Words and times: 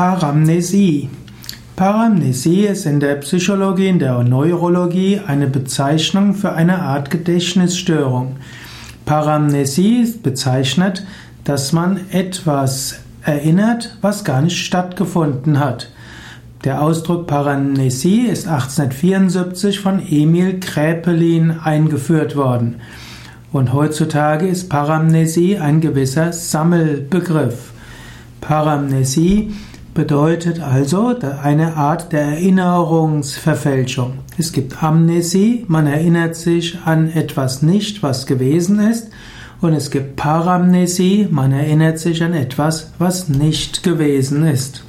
Paramnesie. 0.00 1.10
Paramnesie 1.76 2.64
ist 2.64 2.86
in 2.86 3.00
der 3.00 3.16
Psychologie, 3.16 3.88
in 3.88 3.98
der 3.98 4.22
Neurologie 4.22 5.20
eine 5.26 5.46
Bezeichnung 5.46 6.32
für 6.32 6.54
eine 6.54 6.80
Art 6.80 7.10
Gedächtnisstörung. 7.10 8.36
Paramnesie 9.04 10.10
bezeichnet, 10.22 11.04
dass 11.44 11.74
man 11.74 12.00
etwas 12.12 13.00
erinnert, 13.26 13.98
was 14.00 14.24
gar 14.24 14.40
nicht 14.40 14.56
stattgefunden 14.56 15.60
hat. 15.60 15.90
Der 16.64 16.80
Ausdruck 16.80 17.26
Paramnesie 17.26 18.22
ist 18.22 18.48
1874 18.48 19.80
von 19.80 20.00
Emil 20.00 20.60
Kraepelin 20.60 21.60
eingeführt 21.62 22.36
worden. 22.36 22.76
Und 23.52 23.74
heutzutage 23.74 24.48
ist 24.48 24.70
Paramnesie 24.70 25.58
ein 25.58 25.82
gewisser 25.82 26.32
Sammelbegriff. 26.32 27.72
Paramnesie 28.40 29.52
bedeutet 30.00 30.60
also 30.60 31.14
eine 31.42 31.76
Art 31.76 32.10
der 32.14 32.22
Erinnerungsverfälschung. 32.22 34.20
Es 34.38 34.50
gibt 34.50 34.82
Amnesie, 34.82 35.66
man 35.68 35.86
erinnert 35.86 36.36
sich 36.36 36.78
an 36.86 37.10
etwas 37.10 37.60
nicht, 37.60 38.02
was 38.02 38.24
gewesen 38.24 38.80
ist, 38.80 39.10
und 39.60 39.74
es 39.74 39.90
gibt 39.90 40.16
Paramnesie, 40.16 41.28
man 41.30 41.52
erinnert 41.52 41.98
sich 41.98 42.22
an 42.22 42.32
etwas, 42.32 42.92
was 42.98 43.28
nicht 43.28 43.82
gewesen 43.82 44.46
ist. 44.46 44.84